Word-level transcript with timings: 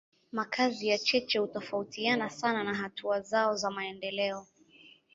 Makazi 0.31 0.87
ya 0.87 0.97
cheche 0.97 1.39
hutofautiana 1.39 2.29
sana 2.29 2.63
na 2.63 2.73
hatua 2.73 3.21
zao 3.21 3.55
za 3.55 3.71
maendeleo. 3.71 4.47